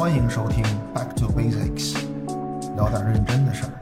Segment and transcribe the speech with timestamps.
[0.00, 1.92] 欢迎收听 Back to Basics，
[2.74, 3.72] 聊点认真的事儿。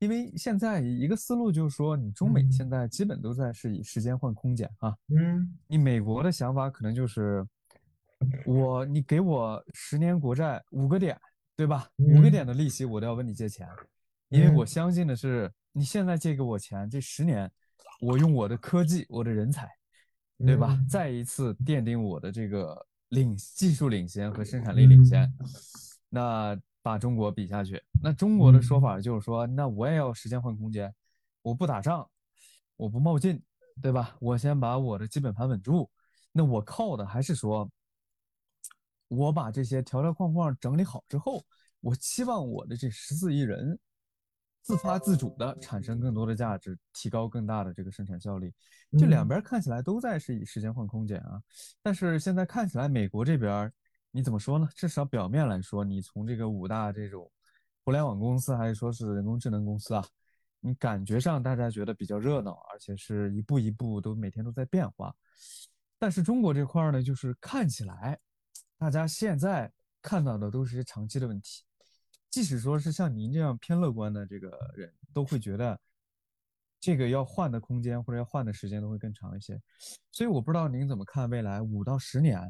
[0.00, 4.94] 因为现在一个思路就是说，你中美嗯现在基本都在是以时间换空间啊。
[5.08, 7.42] 嗯你美国的想法可能就是，
[8.44, 11.18] 我你给我十年国债五个点，
[11.56, 11.88] 对吧？
[11.96, 13.66] 五个嗯点的利息我都要问你借钱，
[14.28, 17.50] 因为我嗯相信的是，你现在借给我钱，这十年
[18.02, 19.66] 我用我的科技、我的人才，
[20.44, 20.74] 对吧？
[20.78, 25.30] 嗯再一次奠定我的这个领技术领先和生产力领先，
[26.08, 27.82] 那把中国比下去。
[28.02, 30.92] 那中国的说嗯法就是说，那我也要时间换空间，
[31.42, 32.08] 我不打仗，
[32.76, 33.42] 我不冒进，
[33.82, 34.16] 对吧？
[34.20, 35.90] 我先把我的基本盘稳住。
[36.32, 37.70] 那我靠的还是说，
[39.08, 41.44] 我把这些条条框框整理好之后，
[41.80, 43.78] 我期望我的这十四亿人
[44.62, 48.52] 自发自主的产生更多的价值，提高更大的这个生产效率。
[48.98, 51.40] 就两嗯边儿看起来都在是以时间换空间啊，
[51.82, 53.72] 但是现在看起来美国这边儿
[54.10, 54.68] 你怎么说呢？
[54.74, 57.30] 至少表面来说，你从这个五大这种
[57.84, 60.04] 互联网公司还是说是人工智能公司啊，
[60.60, 65.14] 你感觉上大家觉得比较热闹，而且是一步一步都每天都在变化。
[65.98, 68.18] 但是中国这块儿呢，就是看起来
[68.76, 69.70] 大家现在
[70.02, 71.62] 看到的都是些长期的问题，
[72.30, 75.78] 即使说是像您这样偏乐观的这个人，都会觉得
[76.78, 79.60] 这个要换的空间或者要换的时间都会更长一些。
[80.12, 82.40] 所以我不知道您怎么看未来五到十年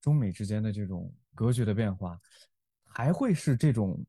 [0.00, 2.20] 中美之间的这种格局的变化，
[2.84, 4.04] 还会是这种？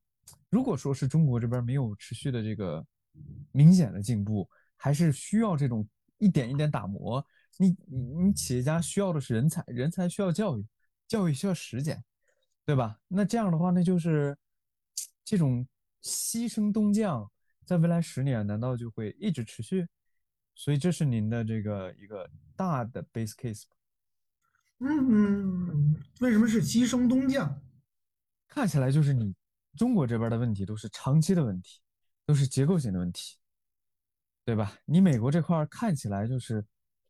[0.49, 2.85] 如果说是中国这边没有持续的这个
[3.51, 7.23] 明显的进步，还是需要这种一点一点打磨。
[7.57, 10.65] 你你你企业家需要的是人才，人才需要教育，
[11.07, 12.03] 教育需要时间，
[12.63, 12.99] 对吧？
[13.07, 14.37] 那这样的话，那就是
[15.29, 15.67] 这种
[16.01, 17.31] 牺牲东降，
[17.63, 19.87] 在未来十年难道就会一直持续？
[20.55, 23.65] 所以这是您的这个一个大的 base case
[24.79, 27.61] 吗嗯，为什么是牺牲东降？
[28.47, 29.35] 看起来就是你
[29.77, 31.79] 中国这边的问题都是长期的问题，
[32.25, 33.37] 都是结构性的问题，
[34.43, 34.79] 对吧？
[34.85, 36.65] 你美国这块儿看起来就是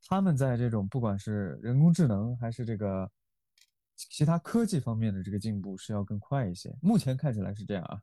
[0.05, 3.09] 他们在这种不管是人工智能还是这个
[4.09, 7.99] 其他科技方面的这个进步是要更快一些，目前看起来是这样啊。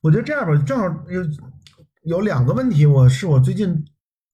[0.00, 1.22] 我觉得这样吧，正好有
[2.02, 3.84] 有两个问题，我是我最近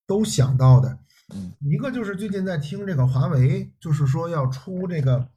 [0.07, 0.99] 都想到的。
[1.35, 5.31] 嗯一个就是最近在听这个华为，就是说要出这个，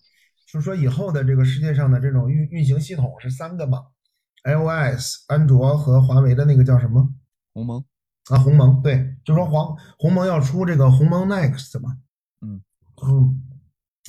[0.51, 3.87] 就是说以后的这个世界上的这种运运行系统是三个嘛
[4.43, 7.13] ，iOS、安卓和华为的那个叫什么
[7.53, 7.85] 鸿蒙，
[8.29, 8.37] 啊？
[8.37, 11.99] 鸿蒙，对，就说黄鸿蒙要出这个鸿蒙 Next 嘛。
[12.41, 12.61] 嗯
[13.03, 13.41] 嗯，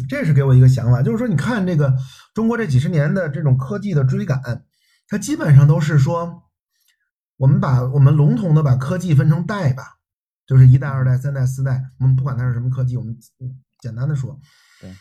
[0.09, 1.97] 这是给我一个想法，就是说你看这个
[2.35, 4.65] 中国这几十年的这种科技的追赶，
[5.09, 6.45] 它基本上都是说，
[7.37, 9.97] 我们把我们笼统的把科技分成代吧。
[10.47, 14.41] 就是一代、二代、三代、四代，我们不管它是什么科技，我们嗯简单的说，
[14.81, 14.97] 对。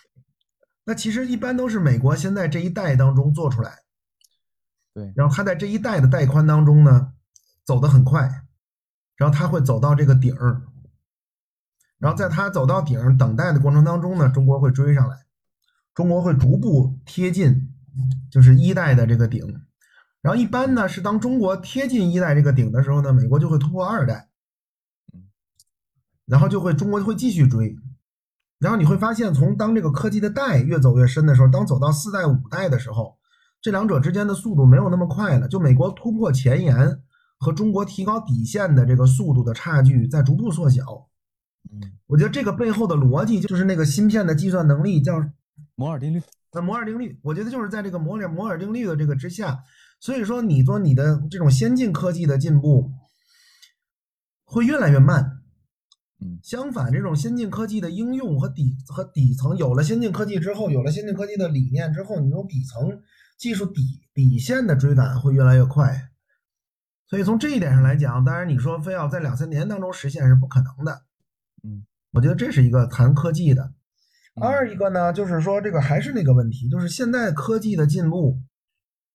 [0.83, 3.77] 那其实一般都是美国先在这一代当中做出来，
[4.94, 7.13] 对，然后它在这一代的带宽当中呢，
[7.63, 8.44] 走得很快，
[9.15, 10.66] 然后它会走到这个顶儿，
[11.99, 15.17] 然后在它走到顶等待的过程当中呢，中国会追上来，
[15.93, 17.73] 中国会逐步贴近，
[18.31, 19.45] 就是一代的这个顶，
[20.21, 24.29] 然后一般呢是当中国贴近一代这个顶的时候呢，美国就会突破二代。
[26.29, 27.73] 然后就会中国会继续追，
[28.59, 33.17] 然后你会发现，从当这个科技的代越走越深的时候，当走到四代、五代的时候，
[33.61, 35.47] 这两者之间的速度没有那么快了。
[35.47, 37.01] 就美国突破前沿
[37.37, 41.07] 和中国提高底线的这个速度的差距在逐步缩小。
[41.72, 45.23] 嗯，我觉得这个背后的逻辑就是那个芯片的计算能力叫
[45.75, 46.22] 摩尔定律，
[46.53, 47.19] 那摩尔定律。
[47.23, 49.59] 我觉得就是在这个摩尔摩尔定律的这个之下，
[50.00, 52.91] 所以说你说你的这种先进科技的进步
[54.44, 55.33] 会越来越慢。
[56.19, 63.00] 嗯相反，这种先进科技的应用和底和底层，有了先进科技之后，有了先进科技的理念之后，你这种底层
[63.38, 66.09] 技术底底线的追赶会越来越快。
[67.06, 71.03] 所以从这一点上来讲，当然你说非要在两三年当中实现是不可能的。
[71.63, 73.63] 嗯，我觉得这是一个谈科技的。
[73.63, 73.74] 嗯
[74.39, 78.39] 二一个呢，就是说这个还是那个问题，就是现在科技的进步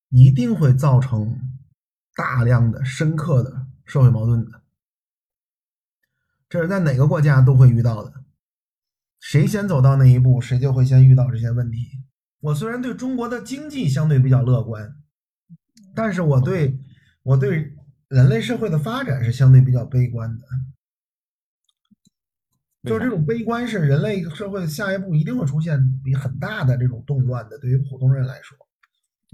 [0.08, 1.38] 一定会造成
[2.16, 4.62] 大量的深刻的社会矛盾的。
[6.48, 8.12] 这是在哪个国家都会遇到的，
[9.20, 11.78] 谁先走到那一步，谁就会先遇到这些问题。
[12.40, 14.96] 我虽然对中国的经济相对比较乐观，
[15.94, 16.80] 但是我对
[17.22, 17.72] 我对
[18.08, 20.44] 人类社会的发展是相对比较悲观的。
[22.84, 28.58] 就是这种悲观是人类社会下一步一定会出现比很大的这种动乱的，对于普通人来说，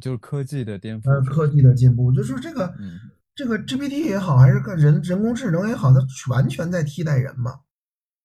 [0.02, 2.98] 就是科技的颠呃，覆，科技的进步，就是这个嗯
[3.34, 7.60] 这个 GPT 也好，还是个人人工智能也好，它完全在替代人嘛。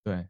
[0.03, 0.27] 对，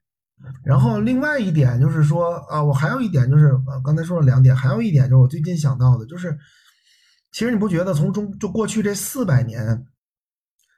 [0.64, 6.38] 然后另外一点就是说啊，我还有一点就是呃，刚才说了两点，还有一点就是我最近想到的，就是
[7.32, 9.86] 其实你不觉得从中就过去这四百年，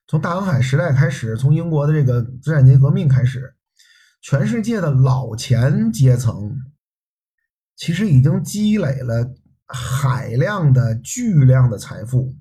[0.07, 3.55] 从大航海时代开始，从英国的这个资产阶级革命开始，
[4.25, 6.57] 全世界的老钱阶层
[7.75, 9.36] 其实已经积累了
[9.68, 12.33] 海量的巨量的财富。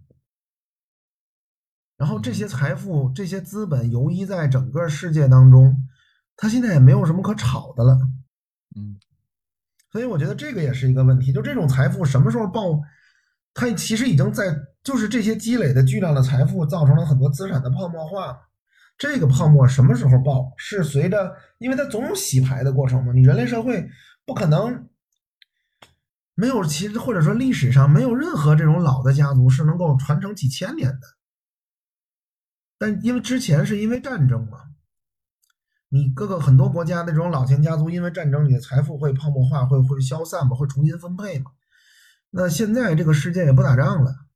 [1.98, 5.76] 然后这些财富、这些资本游移在整个世界当中，
[6.36, 7.98] 它现在也没有什么可炒的了。
[8.74, 8.96] 嗯，
[9.92, 12.80] 所以我觉得这个也是一个问题，就这种财富什么时候爆？
[13.52, 18.38] 它其实已经在，就是这些积累的巨量的财富造成了很多资产的泡沫化。
[18.96, 20.52] 这个泡沫什么时候爆？
[20.56, 23.12] 是随着，因为它总有洗牌的过程嘛。
[23.12, 23.88] 你人类社会
[24.24, 24.88] 不可能
[26.34, 31.00] 没有，其实或者说历史上没有任何这种老的家族是能够传承几千年的。
[32.78, 34.58] 但因为之前是因为战争嘛，
[35.88, 41.52] 你各个很多国家那种老钱家族，因为战争，你的财富会泡沫化，会会消散嘛，会重新分配嘛。
[42.30, 44.26] 那现在这个世界也不打仗了，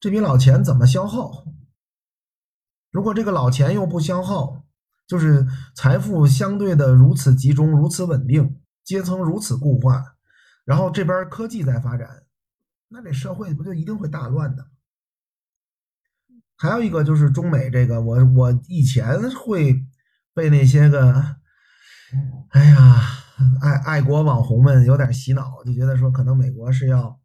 [0.00, 1.44] 这笔老钱怎么消耗？
[2.94, 4.62] 如果这个老钱又不消耗，
[5.08, 5.44] 就是
[5.74, 10.14] 财富相对的如此集中、如此稳定，阶层如此固化，
[10.64, 12.08] 然后这边科技在发展，
[12.90, 14.68] 那这社会不就一定会大乱的？
[16.56, 19.84] 还有一个就是中美这个，我我以前会
[20.32, 21.12] 被那些个，
[22.50, 23.02] 哎呀，
[23.60, 27.18] 爱爱国网红们有点洗脑，就觉得说可能美国是要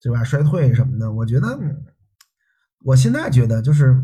[0.00, 1.12] 对吧衰退什么的。
[1.12, 1.58] 我觉得，
[2.84, 4.00] 我现在觉得就是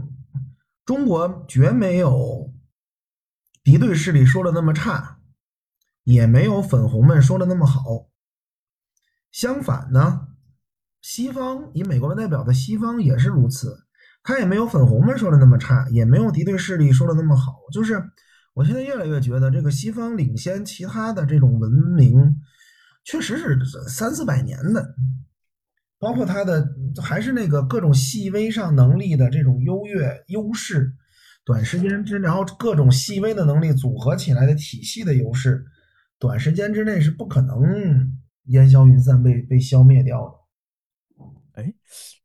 [0.85, 2.53] 中国绝没有
[3.63, 5.19] 敌对势力说的那么差，
[6.03, 8.09] 也没有粉红们说的那么好。
[9.33, 10.29] 相反呢，
[11.01, 13.87] 西方以美国为代表的西方也是如此。
[14.23, 17.57] 他也没有粉红们说的那么差，也没有敌对势力说的那么好。
[17.73, 18.03] 就是
[18.55, 22.41] 我现在越来越觉得，这个西方领先其他的这种文明，
[23.05, 24.95] 确实是三四百年的，
[26.05, 26.69] 包括他的
[27.03, 30.93] 还是那个各种细微上能力的这种优越优势，
[31.45, 35.65] 短时间之然后各种细微的能力组合起来的体系的优势，
[36.19, 38.19] 短时间之内是不可能
[38.49, 41.63] 烟消云散被被消灭掉的。
[41.63, 41.75] 哎，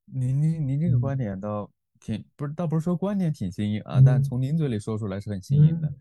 [0.06, 1.72] 您您您这个观点倒。
[2.02, 5.94] 挺不是，倒不是说观点挺新颖啊，但从您嘴里说出来是很新颖的。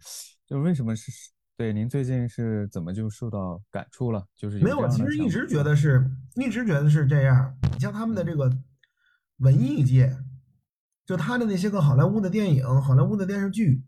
[0.46, 1.10] 就是为什么是
[1.58, 4.24] 对您最近是怎么就受到感触了？
[4.36, 7.52] 就是没有，我其实一直觉得是，一直觉得是这样。
[7.72, 8.48] 你像他们的这个
[9.38, 10.16] 文艺界，
[11.04, 13.82] 就他的那些个好莱坞的电影、好莱坞的电视剧，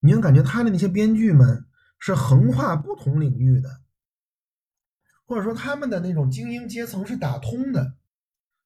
[0.00, 1.66] 你能感觉他的那些编剧们
[1.98, 3.68] 是横跨不同领域的，
[5.26, 7.92] 或者说他们的那种精英阶层是打通的，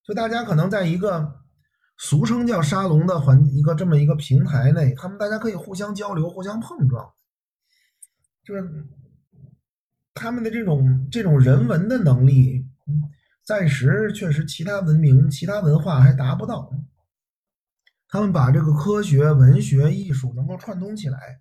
[0.05, 1.43] 就大家可能在一个。
[1.99, 7.11] 俗称叫沙龙的环一个这么一个平台内，他们大家可以互相交流、互相碰撞，
[8.47, 8.87] 就是
[10.15, 12.65] 他们的这种这种人文的能力，
[13.43, 16.73] 暂时确实其他文明、其他文化还达不到。
[18.07, 21.41] 他们把这个科学、文学、艺术能够串通起来，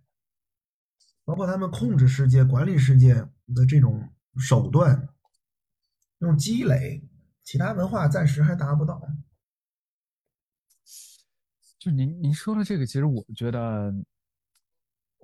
[1.24, 3.13] 包括他们控制世界、管理世界
[3.54, 4.10] 的这种
[4.40, 5.08] 手段、
[6.19, 7.08] 这种积累，
[7.44, 9.00] 其他文化暂时还达不到。
[11.78, 13.94] 就您您说的这个，其实我觉得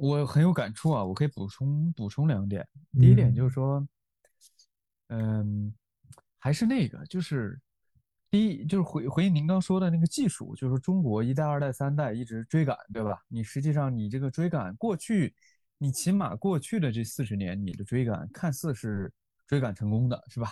[0.02, 1.06] 我很有感触啊。
[1.06, 2.68] 我可以补充补充两点。
[3.00, 3.88] 第一点就是说，
[5.10, 5.72] 嗯，
[6.40, 7.60] 还是那个，就是
[8.32, 13.22] 第一就是回回应您刚说的那个技术，就是中国一代、二代、三代一直追赶，对吧？
[13.28, 15.36] 你实际上你这个追赶过去，
[15.78, 19.14] 你起码过去的这四十年，你的追赶看似是
[19.46, 20.52] 追赶成功的，是吧？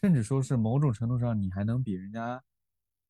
[0.00, 2.42] 甚至说是某种程度上，你还能比人家。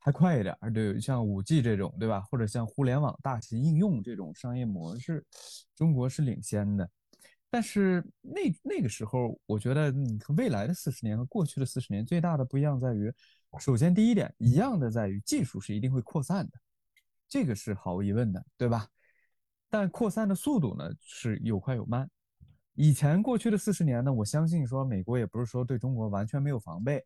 [0.00, 2.20] 还快一点儿，对，像五 G 这种，对吧？
[2.20, 5.26] 或者像互联网大型应用这种商业模式，
[5.74, 6.88] 中国是领先的。
[7.50, 13.12] 但是那那个时候，我觉得你和未来的四十年和过去的四十年最大的不一样在于，
[13.58, 16.52] 首先第一点一样的在于技术是一定会扩散的，
[17.28, 18.86] 这个是毫无疑问的，对吧？
[19.68, 22.08] 但扩散的速度呢是有快有慢。
[22.74, 27.04] 以前过去的四十年呢，我相信说美国也不是说对中国完全没有防备，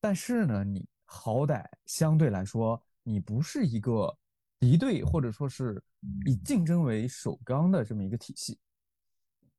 [0.00, 0.86] 但是呢你。
[1.14, 4.16] 好歹相对来说，你不是一个
[4.58, 5.82] 敌对或者说是
[6.24, 8.58] 以竞争为首纲的这么一个体系，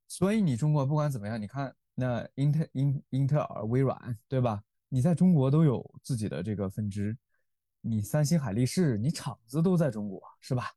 [0.08, 4.60] 所以你中国不管怎么样，你看那英特英英特尔、微软，对吧？
[4.88, 7.16] 你在中国都有自己的这个分支，
[7.80, 10.72] 你三星、海力士，你厂子都在中国，是吧？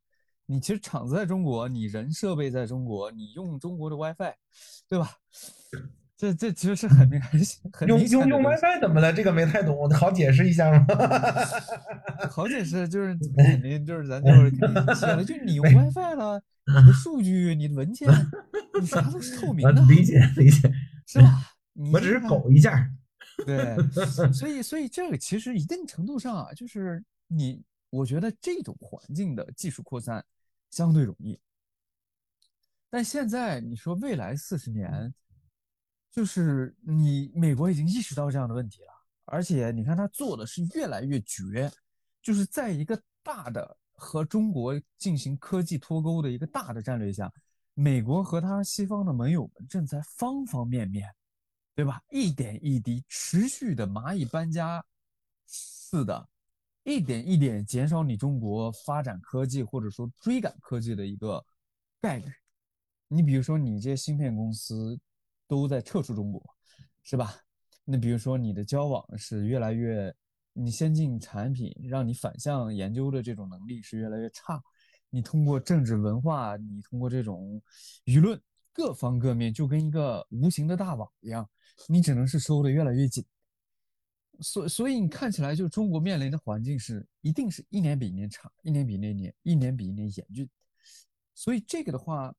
[0.46, 4.34] 你其实厂子在中国，你人设备在中国，你用中国的 WiFi，
[4.88, 5.10] 对吧？
[6.18, 7.20] 这这其实是很明
[7.72, 9.12] 很用用用 WiFi 怎么了？
[9.12, 10.84] 这个没太懂，好解释一下吗？
[12.28, 14.50] 好解释，就是 肯定就是咱就是
[14.96, 18.08] 写了，就你用 WiFi 了，你的数据、你的文件
[18.80, 20.68] 你啥都是透明啊的，理解理解，
[21.06, 21.54] 是吧？
[21.72, 22.90] 你我只是这个苟一下。
[23.46, 23.76] 对，
[24.32, 30.24] 所以所以这个其实一定程度上啊，就是你，我觉得这种环境的技术扩散
[30.68, 31.38] 相对容易，
[32.90, 35.14] 但现在你说未来四十年，
[36.10, 38.92] 就是你美国已经意识到这样的问题了，
[39.24, 41.70] 而且你看他做的是越来越绝，
[42.22, 47.32] 就是在一个大的和中国进行科技脱钩的一个大的战略下，
[47.74, 51.08] 美国和他西方的盟友们正在方方面面。
[51.74, 52.02] 对吧？
[52.10, 54.84] 一点一滴，持续的蚂蚁搬家
[55.46, 56.28] 似的，
[56.82, 61.40] 一点一点减少你中国发展科技或者说追赶科技的一个
[62.00, 62.32] 概率。
[63.06, 64.98] 你比如说，你这些芯片公司
[65.48, 66.40] 都在撤出中国，
[67.02, 67.34] 是吧？
[67.84, 70.14] 那比如说你的交往是越来越，
[70.52, 74.62] 你先进产品让你反向研究的这种能力是越来越差。
[75.08, 77.62] 你通过政治文化，你通过这种
[78.04, 78.38] 舆论，
[78.74, 81.48] 各方各面就跟一个无形的大网一样。
[81.86, 83.24] 你只能是收的越来越紧，
[84.40, 90.46] 所所以你看起来就中国面临的环境是一定是一年比一年差，一年比一年一年比一年严峻。
[91.34, 92.34] 所以这个的话，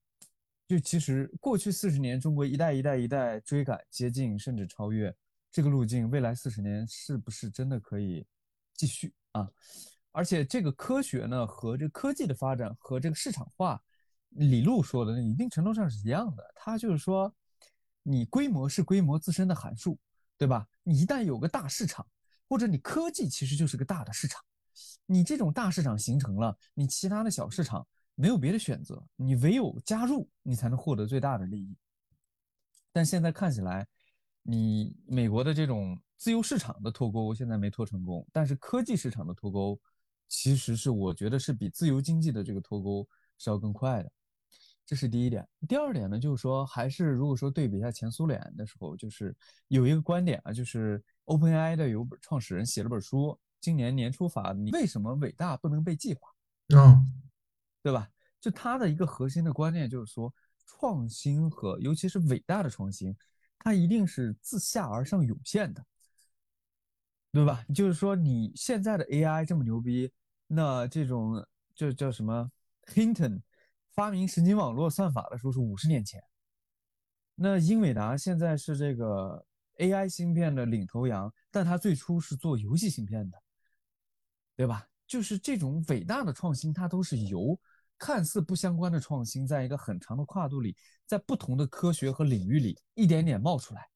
[0.69, 5.13] 就其实过去四十年中国一代一代一代追赶、接近甚至超越
[5.51, 8.23] 这个路径，未来四十年是不是真的可以
[8.75, 9.49] 继续啊？
[10.11, 13.81] 而且这个科学呢和这科技的发展和这个市场化，
[14.29, 17.33] 李路说的那一定程度上是一样的，他就是说。
[18.01, 19.99] 你规模是规模自身的函数，
[20.35, 20.65] 对吧？
[20.83, 22.03] 你一旦有个大市场，
[22.47, 24.41] 或者你科技其实就是个大的市场，
[25.05, 27.85] 你这种大市场形成了，你其他的小市场
[28.19, 31.73] 没有别的选择，你唯有加入，你才能获得最大的利益。
[32.91, 33.87] 但现在看起来，
[34.43, 39.79] 你美国的这种自由市场的脱钩现在没脱成功，但是科技市场的脱钩，
[40.27, 43.07] 其实是我觉得是比自由经济的这个脱钩
[43.37, 44.11] 是要更快的。
[44.85, 45.47] 这是第一点。
[45.65, 49.33] 第二点呢，就是说，还是如果说对比一下前苏联的时候，就是
[49.69, 54.51] 有一个观点啊，就是 OpenAI 的有本创始人写了本书，今年年初发。
[54.51, 56.27] 你为什么伟大不能被计划？
[56.75, 57.28] 嗯，
[57.81, 58.09] 对吧？
[58.41, 60.33] 就他的一个核心的观念就是说，
[60.65, 63.15] 创新和尤其是伟大的创新，
[63.57, 65.85] 它一定是自下而上涌现的，
[67.31, 67.65] 对吧？
[67.73, 70.11] 就是说，你现在的 AI 这么牛逼，
[70.47, 71.45] 那这种
[71.75, 72.51] 就叫什么
[72.87, 73.41] Hinton。
[73.91, 76.23] 发明神经网络算法的时候是五十年前，
[77.35, 79.45] 那英伟达现在是这个
[79.77, 83.37] AI 芯片的领头羊，但它最初是做游戏芯片的，
[84.55, 84.87] 对吧？
[85.05, 87.59] 就是这种伟大的创新，它都是由
[87.99, 90.75] 看似不相关的创新，在一个很长的跨度里，
[91.05, 93.87] 在不同的科学和领域里一点点冒出来，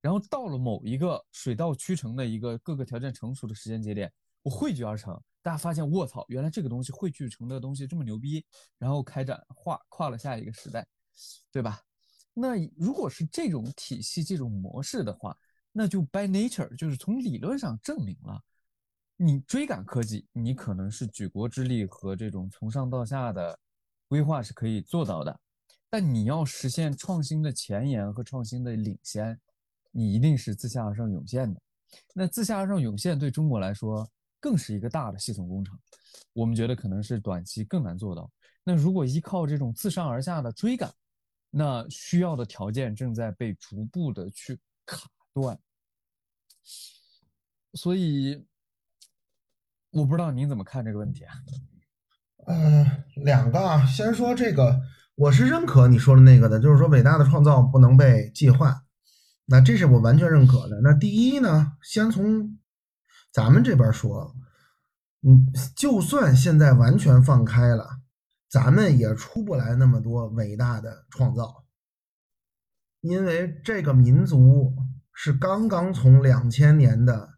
[0.00, 4.10] 然后到了某一个水到渠成的一个各个条件成熟的时间节点，
[4.42, 5.20] 我汇聚而成。
[5.42, 8.44] 大家发现，卧槽，原来这个东西汇聚成的东西这么牛逼，
[8.78, 10.86] 然后开展跨跨了下一个时代，
[11.50, 11.80] 对吧？
[12.34, 15.36] 那如果是这种体系、这种模式的话，
[15.72, 18.40] 那就 by nature 就是从理论上证明了，
[19.20, 23.58] 你追赶科技，你可能是举国之力和这种从上到下的
[24.06, 25.40] 规划是可以做到的，
[25.90, 29.36] 但你要实现创新的前沿和创新的领先，
[29.90, 31.60] 你一定是自下而上涌现的。
[32.14, 34.08] 那自下而上涌现对中国来说，
[34.38, 35.76] 更是一个大的系统工程，
[36.32, 38.30] 我们觉得可能是短期更难做到。
[38.62, 40.94] 那如果依靠这种自上而下的追赶，
[41.50, 45.58] 那需要的条件正在被逐步的去卡断。
[47.74, 48.46] 所以，
[49.90, 51.34] 我不知道您怎么看这个问题啊？
[52.46, 54.80] 呃，两个啊，先说这个，
[55.14, 58.82] 我是认可你说的那个的，就是说伟大的创造不能被计划，
[59.46, 60.80] 那这是我完全认可的。
[60.82, 62.58] 那第一呢，先从。
[63.30, 64.34] 咱们这边说，
[65.22, 67.86] 嗯，就算现在完全放开了，
[68.48, 71.66] 咱们也出不来那么多伟大的创造，
[73.02, 74.74] 因为这个民族
[75.12, 77.34] 是刚刚从两千年的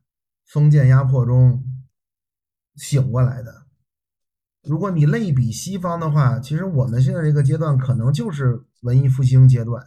[0.46, 1.64] 封建压迫中
[2.80, 3.66] 醒过来的。
[4.64, 9.86] 如果你类比西方的话，其实我们现在这个阶段可能就是文艺复兴阶段，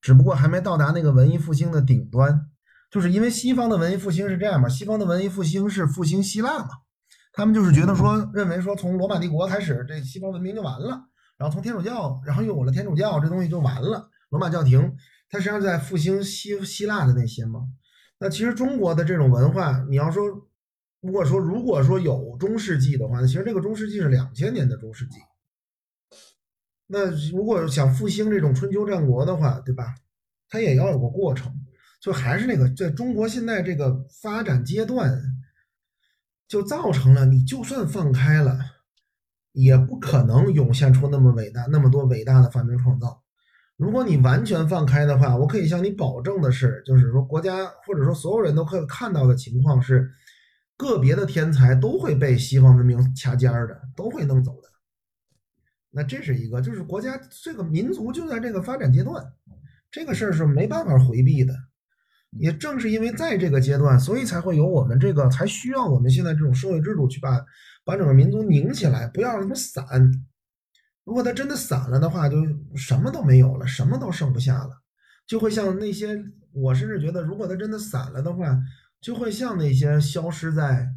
[0.00, 2.48] 只不过还没到达那个文艺复兴的顶端。
[2.90, 4.68] 就是因为西方的文艺复兴是这样嘛？
[4.68, 6.68] 西方的文艺复兴是复兴希腊嘛？
[7.32, 11.02] 他们就是觉得说，认为说从罗马帝国开始，这西方文明就完了，
[11.36, 14.08] 然后从天主教，然后又有了天主教，这东西就完了。
[14.30, 14.96] 罗马教廷，
[15.28, 17.60] 它实际上在复兴希希腊的那些嘛。
[18.18, 20.24] 那其实中国的这种文化，你要说，
[21.06, 25.18] 如果说如果说有中世纪的话，其实这个中世纪是两千年的中世纪。
[26.88, 29.94] 那如果想复兴这种春秋战国的话，对吧？
[30.48, 31.52] 它也要有个过程。
[32.00, 35.20] 就还是那个，在中国现在这个发展阶段，
[36.46, 38.58] 就造成了你就算放开了，
[39.52, 43.22] 也不可能涌现出那么伟大、那么多伟大的发明创造。
[43.76, 50.08] 如果你完全放开的话，我可以向你保证的是，就是说国家或者说所有人都可以看到的情况是，
[50.76, 54.68] 个别的天才都会被西方文明掐尖儿的，都会弄走的。
[55.90, 59.24] 那这是一个，就是国家这个民族就在这个发展阶段，
[59.90, 61.54] 这个事儿是没办法回避的。
[62.32, 67.42] 也正是因为在这个阶段，所以才会有我们这个，才需要我们现在这种社会制度去把
[67.82, 70.12] 把整个民族拧起来，不要让它散。
[71.04, 72.36] 如果它真的散了的话，就
[72.74, 74.82] 什么都没有了，什么都剩不下了，
[75.26, 78.58] 就会像那些，我甚至觉得，如果它真的散了的话，
[79.00, 80.88] 就会像那些消失在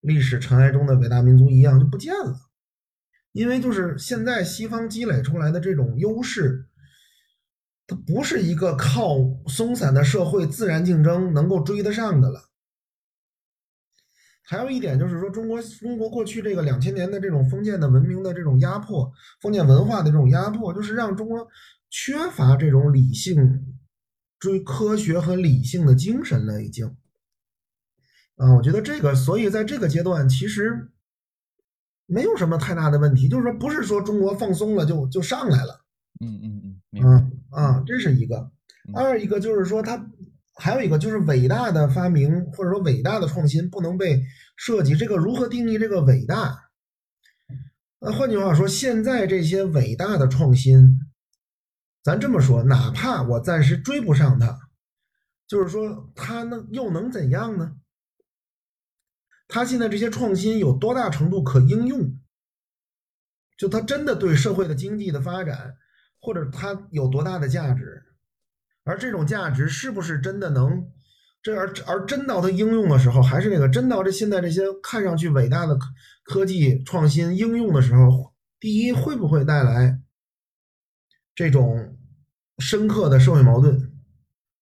[0.00, 2.50] 历史尘埃中的伟大民族一样，就不见了。
[3.32, 6.66] 因为就是现在西方积累出来的这种优势，
[7.86, 9.16] 它不是一个靠
[9.48, 12.50] 松散的社会自然竞争能够追得上的了。
[14.46, 21.48] 还有一点就是说，中国中国过去这个两千年的这种封建的文明的这种压迫，封建文化的这种压迫，就是让中国
[21.88, 23.74] 缺乏这种理性
[24.38, 26.94] 追科学和理性的精神了，已经。
[28.36, 30.90] 啊，我觉得这个，所以在这个阶段，其实
[32.06, 35.84] 没有什么太大的问题，就是说，不是说中国放松了就就上来了。
[36.20, 37.02] 嗯嗯嗯，
[37.50, 38.50] 啊啊，这是一个。
[38.94, 40.10] 二一个就是说它。
[40.56, 44.22] 还有一个就是伟大的发明或者说伟大的创新不能被
[44.56, 46.56] 涉及，这个如何定义这个伟大？
[47.98, 51.00] 那换句话说，现在这些伟大的创新，
[52.04, 54.56] 咱这么说，哪怕我暂时追不上它，
[55.48, 57.72] 就是说它能又能怎样呢？
[59.54, 62.18] 它现在这些创新有多大程度可应用？
[63.56, 65.76] 就它真的对社会的经济的发展，
[66.18, 68.02] 或者它有多大的价值？
[68.82, 70.90] 而这种价值是不是真的能？
[71.40, 75.78] 这而而真到它应用的时候，还是那个真到这现在这些看上去伟大的
[76.24, 80.00] 科技创新应用的时候，第一会不会带来
[81.32, 81.96] 这种
[82.58, 83.92] 深刻的社会矛盾？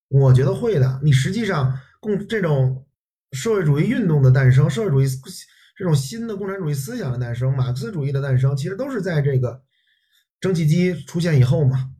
[0.09, 1.01] 我觉得会的。
[1.03, 2.87] 你实际上共这种
[3.33, 5.07] 社会主义运动的诞生，社会主义
[5.77, 9.62] 这种新的共产主义思想的诞生，马克思主义的诞生，其实都是在这个
[10.40, 11.90] 蒸汽机出现以后嘛，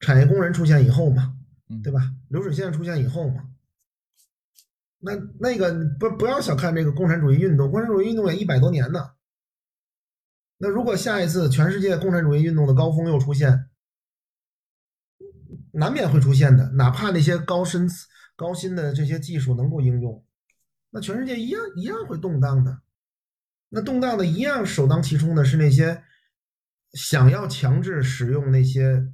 [0.00, 1.36] 产业工人出现以后嘛。
[1.84, 2.00] 对吧？
[2.30, 3.48] 流水线出现以后嘛，
[4.98, 9.12] 那那个不不要小看这个共产主义运动，共产主义运动也一百多年呢。
[10.58, 13.66] 那如果下一次全世界共产主义运动的高峰又出现，
[15.70, 16.72] 难免会出现的。
[16.72, 17.88] 哪怕那些高深
[18.34, 20.24] 高新的这些技术能够应用，
[20.90, 22.82] 那全世界一样一样会动荡的。
[23.68, 26.02] 那动荡的一样首当其冲的是那些
[26.92, 29.12] 想要强制使用那些。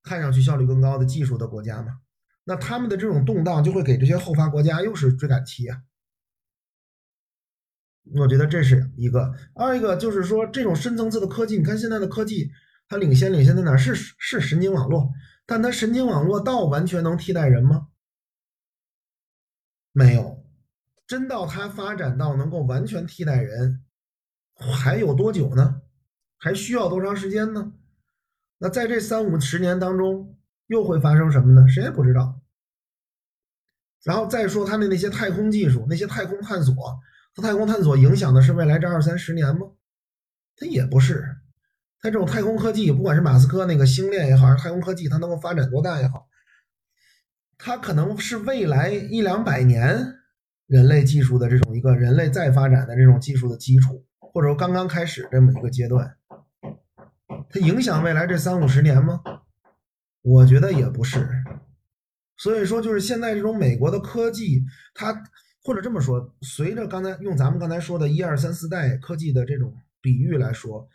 [0.00, 2.00] 看上去效率更高的技术的国家嘛，
[2.44, 5.82] 那他们的这种动荡就会给这些后发国家又是追赶期啊。
[8.14, 12.50] 我觉得这是一个，二一个就是说这种深层次的科技，你看现在的科技，
[12.88, 13.76] 它领先领先在哪？
[13.76, 15.10] 是是神经网络，
[15.44, 17.88] 但它神经网络到完全能替代人吗？
[19.92, 20.37] 没有，
[21.08, 23.82] 真到它发展到能够完全替代人，
[24.54, 25.80] 还有多久呢？
[26.36, 27.72] 还需要多长时间呢？
[28.58, 31.66] 那在这三五十年当中，又会发生什么呢？
[31.66, 32.42] 谁也不知道。
[34.04, 36.74] 然后再说它的那些太空技术，那些太空探索，
[37.34, 39.72] 它太空探索影响的是未来这二三十年吗？
[40.56, 41.24] 它也不是。
[42.00, 46.28] 它这种太空科技，不管是马斯克那个星链也好，还是太空科技，它能够发展多大也好，
[47.56, 50.17] 它可能是未来一两百年
[50.68, 56.14] 人类技术的这种一个人类再发展的这种技术的基础，或者说刚刚开始这么一个阶段。
[57.50, 59.20] 它影响未来这三五十年吗？
[60.20, 61.26] 我觉得也不是。
[62.36, 64.62] 所以说，就是现在这种美国的科技，
[64.94, 65.24] 它
[65.64, 70.86] 或者这么说，随着刚才用咱们刚才说的一二三四代科技的这种比喻来说，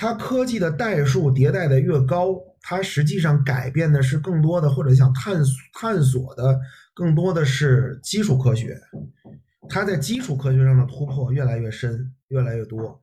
[0.00, 6.60] 它科技的代数迭代的越高，它实际上改变的是更多的，或者想探索探索的
[6.94, 8.80] 更多的是基础科学。
[9.68, 13.02] 它在基础科学上的突破越来越深，越来越多。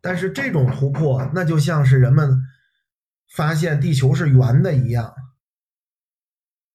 [0.00, 2.42] 但是这种突破，那就像是人们
[3.36, 5.14] 发现地球是圆的一样，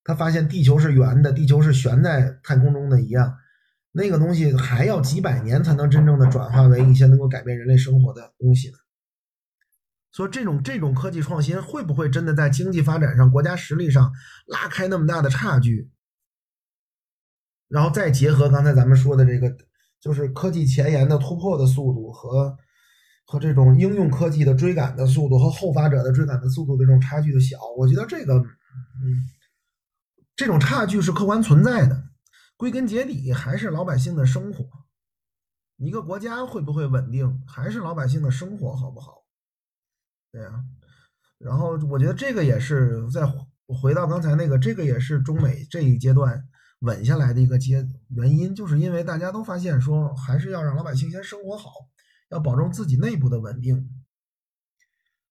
[0.06, 3.36] 他发现地球是圆的，地球是悬在太空中的一样，
[3.92, 8.78] 那个东西还要几百年才能真正的转化为一些能够改变人类生活的东西呢。
[10.20, 14.12] 说，这种这种科技创新会不会真的在经济发展上、国家实力上
[14.46, 15.90] 拉开那么大的差距？
[17.68, 19.56] 然后再结合刚才咱们说的这个，
[20.02, 22.58] 就是科技前沿的突破的速度和。
[23.32, 29.22] 和这种应用科技的追赶的速度和后发者的追赶的速度的这种差距的小，我觉得这个，嗯，
[30.36, 32.06] 这种差距是客观存在的。
[32.58, 34.66] 归根结底还是老百姓的生活，
[35.78, 39.19] 一个国家会不会稳定，还是老百姓的生活好不好？
[40.32, 40.64] 对呀，
[41.40, 43.22] 然后我觉得这个也是再
[43.68, 46.48] 回到刚才那个，这个也是中美这一阶段
[46.80, 51.70] 稳下来的一个阶原因，就是因为大家都发现说，还是要让老百姓先生活好，
[52.30, 53.90] 要保证自己内部的稳定。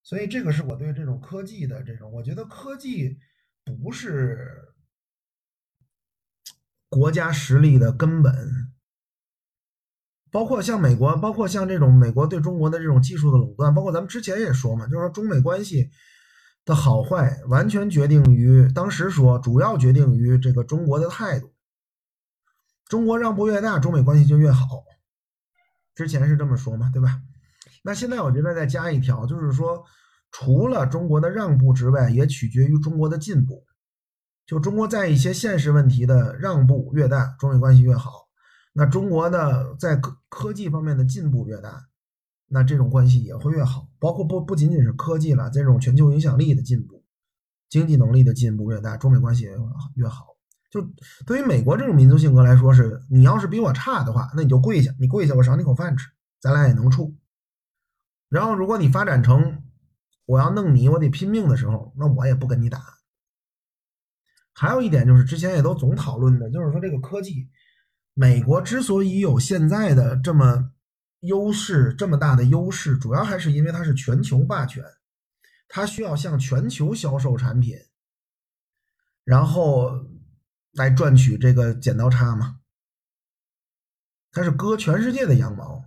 [0.02, 3.18] 所以这个是我对这种科技的这种，我觉得科技
[3.64, 4.74] 不是
[6.88, 8.72] 国家实力的根本。
[10.30, 15.90] 包括像美国，包括像这种美国对中国的这种技术的垄断，包括咱们之前也说嘛，就是说中美关系
[16.64, 21.52] 的好坏完全决定于当时说，主要决定于这个中国的态度。
[22.86, 24.84] 中国让步越大，中美关系就越好。
[25.94, 27.20] 之前是这么说嘛，对吧？
[27.82, 29.82] 那现在我觉得再加一条，就是说，
[30.30, 33.64] 除了中国的让步之外，也取决于中国的进步。
[34.46, 38.28] 就中国在一些现实问题的让步越大，中美关系越好。
[38.72, 41.88] 那中国的在各科技方面的进步越大，
[42.46, 43.88] 那这种关系也会越好。
[43.98, 47.02] 包括不不仅仅是科技了，这种全球影响力的进步、
[47.68, 49.50] 经济能力的进步越大，中美关系也
[49.94, 50.26] 越好。
[50.70, 50.86] 就
[51.26, 56.08] 对于美国这种民族性格来说，是你要是比我差的话，那你就跪下，你跪下，我赏你口饭吃，
[56.40, 57.16] 咱俩也能处。
[58.28, 59.62] 然后如果你发展成
[60.26, 62.82] 我要弄你，我得拼命的时候，那我也不跟你打。
[64.52, 67.48] 还有一点就是，之前也都总讨论的，就是说这个科技。
[68.20, 70.72] 美国之所以有现在的这么
[71.20, 74.82] 优势，这么大的优势，主要还是因为它是全球霸权，
[75.68, 77.76] 它需要向全球销售产品，
[79.22, 80.04] 然后
[80.72, 82.58] 来赚取这个剪刀差嘛。
[84.32, 85.84] 它是割全世界的羊毛，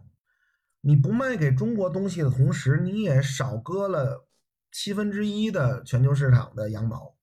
[0.80, 4.30] 你不卖给中国东西的同时，你也少割了
[4.72, 7.18] 七分之一的全球市场的羊毛，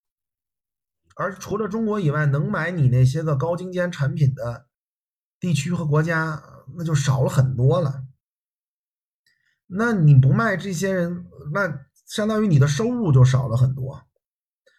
[1.16, 4.67] 而除了中国以外，能买你那些个高精尖产品的。
[5.40, 6.42] 地区和国家
[6.77, 8.05] 那就少了很多了，
[9.66, 14.07] 那你不卖这些人，那相当于你的收入就少了很多，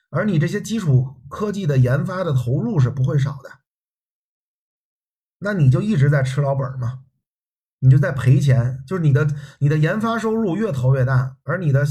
[0.10, 3.50] 而你这些基础科技的研发的投入是不会少的，
[5.40, 7.04] 那你就一直在吃老本嘛，
[7.80, 9.28] 你就在赔钱，就是你的
[9.60, 11.86] 你的研发收入越投越大，而你的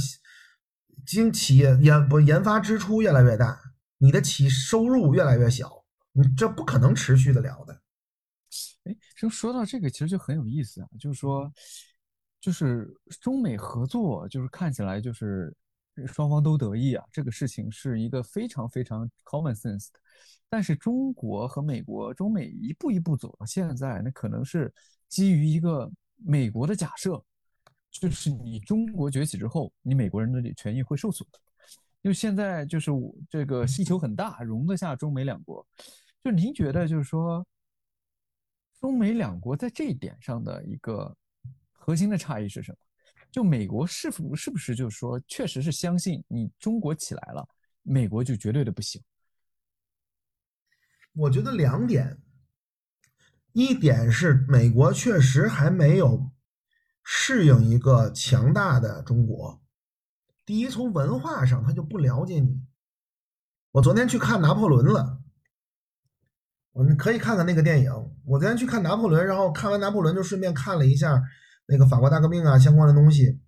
[1.07, 3.61] 经企业研不研发支出越来越大，
[3.96, 7.81] 你的企收入越来越小，你这不可能持续得了的。
[8.84, 10.88] 哎，就说到这个，其实就很有意思啊。
[10.98, 11.52] 就是说，
[12.40, 12.88] 就是
[13.20, 15.54] 中美合作，就是看起来就是
[16.06, 17.04] 双方都得益啊。
[17.12, 20.00] 这个事情是一个非常非常 common sense 的。
[20.48, 24.72] 但是中国和美国，中美一步一步走到现在，那可能是
[25.08, 27.22] 基于一个美国的假设，
[27.90, 31.28] 就是你中国崛起之后，你美国人的权益会受损。
[32.00, 35.66] 因为现在就是我这个需求很大，容得下中美两国。
[36.22, 37.46] 就您觉得，就是说？
[38.80, 41.16] 中美两国在这一点上的一个
[41.72, 42.78] 核心的差异是什么？
[43.30, 47.46] 就美国是否是不是就是说，确实是相信你中国起来了，
[47.82, 49.02] 美国就绝对的不行？
[51.12, 52.18] 我觉得两点，
[53.52, 56.30] 一点是美国确实还没有
[57.02, 59.60] 适应一个强大的中国。
[60.46, 62.64] 第一，从文化上他就不了解你。
[63.72, 65.20] 我昨天去看拿破仑了。
[66.72, 68.08] 我们可以看看那个电影。
[68.28, 71.22] 我昨天去看拿破仑，然后看完拿破仑就顺便看了一下
[71.66, 73.40] 那个法国大革命啊相关的东西。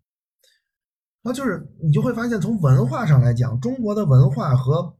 [1.22, 4.96] 那就是你就会发现，从文化上来讲，中国的文化和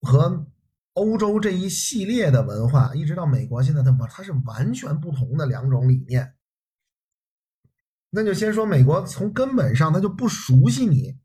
[0.00, 0.46] 和
[0.92, 6.34] 欧洲这一系列的文化，一直到美国，现在它它是完全不同的两种理念。
[8.10, 11.18] 那就先说美国，从根本上他就不熟悉你，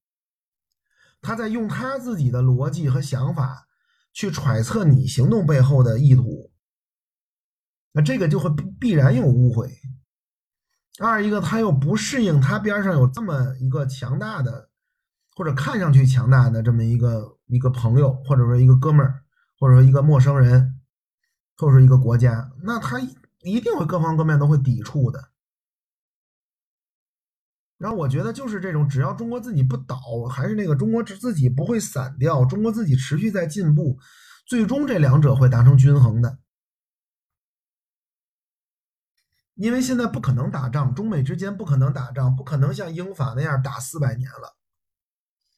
[1.21, 3.67] 他在用他自己的逻辑和想法。
[4.11, 6.51] 去揣测你行动背后的意图，
[7.91, 8.49] 那这个就会
[8.79, 9.71] 必然有误会。
[10.99, 14.69] 二一个他又不适应，他边上有这么一个强大的，
[15.35, 19.23] 或者看上去强大的这么一个一个朋友，或者说一个哥们儿，
[19.57, 20.79] 或者说一个陌生人，
[21.57, 22.99] 或者说一个国家，那他
[23.41, 25.29] 一定会各方各面都会抵触的。
[27.77, 29.95] 然后我觉得就是这种，只要中国自己不倒，
[30.29, 33.97] 还是那个中国自己不会散掉，中国自己持续在进步，
[34.45, 36.39] 最终这两者会达成均衡的。
[39.59, 44.55] 因为现在不可能打仗，中美之间不可能打仗，不可能像英法那样打四百年了。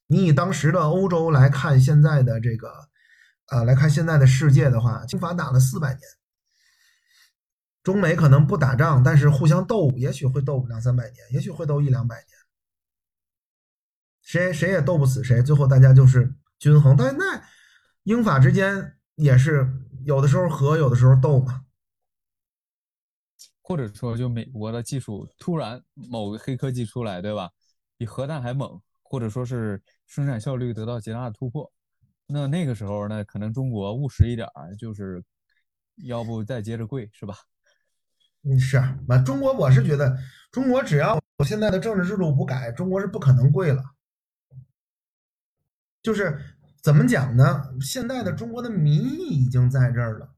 [0.08, 2.90] 你以当时的欧洲来看现在的这个，
[3.52, 6.02] 呃，来看现在的世界的话，英法打了四百年。
[7.84, 12.26] 中美可能不打仗，但是互相斗，也许会斗两三百年，也许会斗一两百年，
[14.24, 16.96] 谁谁也斗不死谁，最后大家就是均衡。
[16.98, 17.44] 但那
[18.02, 19.72] 英法之间也是
[20.04, 21.66] 有的时候和，有的时候斗嘛。
[23.72, 27.50] 或者说，就美国的技术突然某个黑科技出来，对吧？
[27.98, 31.72] 比核弹还猛，或者说是生产效率得到极大的突破。
[32.28, 35.24] 那那个时候呢，可能中国务实一点儿，就是
[36.04, 37.34] 要不再接着跪，是吧？
[38.44, 40.18] 嗯，是啊，那中国我是觉得，
[40.52, 43.82] 中国只要我现在的政治制度不改，中国是不可能跪了。
[46.04, 46.38] 就是
[46.82, 47.74] 怎么讲呢？
[47.80, 50.30] 现在的中国的民意已经在这儿了，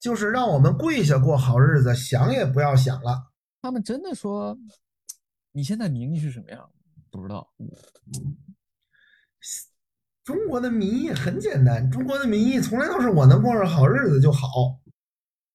[0.00, 3.30] 就是让我们跪下过好日子，想也不要想了。
[3.60, 4.58] 他们真的说，
[5.52, 6.70] 你现在民意是什么样？
[7.10, 7.52] 不知道。
[10.24, 14.80] 中国的民意很简单，中国的民意从来都是我能过上好日子就好。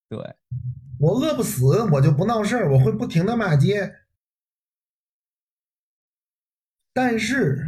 [0.10, 0.20] 对，
[1.00, 3.96] 我饿不死，我就不闹事儿，我会不停的骂街。
[6.94, 7.66] 但是，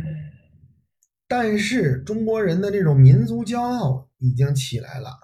[1.27, 5.17] 但是中国人的这种民族骄傲已经起来了。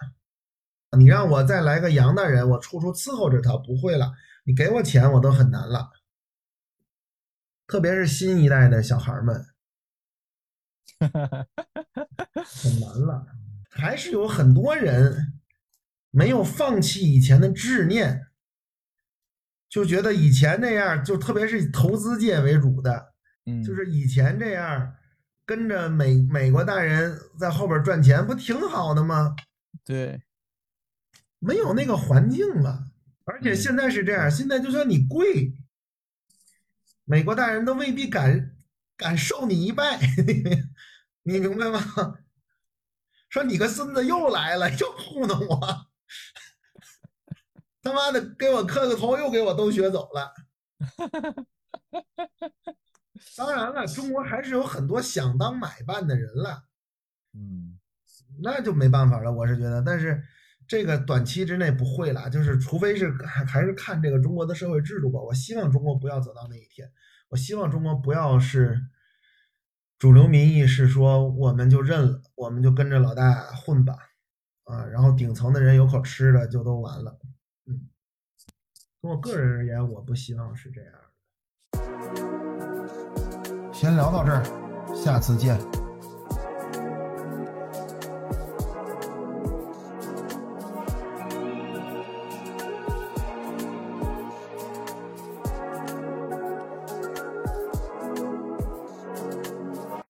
[0.98, 4.14] 你让我再来个洋大人，我处处伺候着他，不会了。
[4.46, 5.92] 你给我钱，我都很难了。
[7.66, 9.46] 特别是新一代的小孩们。
[11.00, 13.26] 很难了，
[13.70, 15.34] 还是有很多人
[16.12, 18.28] 没有放弃以前的执念，
[19.70, 23.14] 就觉得以前那样，就特别是以投资界为主的，
[23.46, 24.94] 嗯，就是以前这样
[25.46, 29.36] 跟着美美国大人在后边赚钱，不挺好的吗？
[29.84, 30.22] 对，
[31.44, 32.88] 没有那个环境了，
[33.26, 35.54] 而且现在是这样，现在就算你跪，
[37.04, 38.56] 美国大人都未必敢
[38.96, 40.00] 敢受你一拜。
[41.24, 42.20] 你明白吗？
[43.30, 45.88] 说你个孙子又来了，又糊弄我，
[47.82, 50.34] 他妈的给我磕个头，又给我都学走了。
[53.36, 56.64] 当然了，中国还是有很多想当买办的人了，
[57.34, 57.80] 嗯，
[58.42, 59.32] 那就没办法了。
[59.32, 60.24] 我是觉得，但是
[60.68, 65.20] 这个短期之内不会了，就是除非是还是看这个中国的社会制度吧。
[65.20, 66.92] 我希望中国不要走到那一天，
[67.30, 68.88] 我希望中国不要是。
[70.00, 73.98] 主流民意是说，我们就认了，我们就跟着老大混吧，
[74.66, 77.18] 啊，然后顶层的人有口吃的就都完了。
[77.68, 77.88] 嗯，
[79.00, 80.92] 从我个人而言，我不希望是这样
[81.72, 81.80] 的。
[83.72, 84.44] 先聊到这儿，
[84.94, 85.58] 下次见。